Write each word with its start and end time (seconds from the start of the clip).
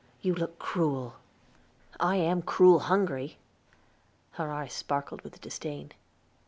You 0.19 0.33
look 0.33 0.57
cruel." 0.57 1.17
"I 1.99 2.15
am 2.15 2.41
cruel 2.41 2.79
hungry." 2.79 3.37
Her 4.31 4.51
eyes 4.51 4.73
sparkled 4.73 5.21
with 5.21 5.39
disdain. 5.39 5.91